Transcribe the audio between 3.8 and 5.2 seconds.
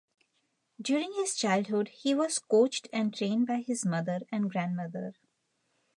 mother and grandmother.